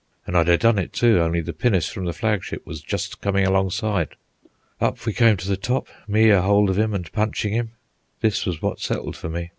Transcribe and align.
An' 0.25 0.35
I'd 0.35 0.47
ha' 0.47 0.57
done 0.57 0.79
it, 0.79 0.93
too, 0.93 1.19
only 1.19 1.41
the 1.41 1.53
pinnace 1.53 1.87
from 1.89 2.05
the 2.05 2.11
flagship 2.11 2.65
was 2.65 2.81
just 2.81 3.21
comin' 3.21 3.45
alongside. 3.45 4.15
Up 4.79 5.05
we 5.05 5.13
came 5.13 5.37
to 5.37 5.47
the 5.47 5.55
top, 5.55 5.87
me 6.07 6.31
a 6.31 6.41
hold 6.41 6.71
of 6.71 6.79
him 6.79 6.95
an' 6.95 7.03
punchin' 7.03 7.53
him. 7.53 7.71
This 8.19 8.43
was 8.47 8.63
what 8.63 8.79
settled 8.79 9.15
for 9.15 9.29
me. 9.29 9.49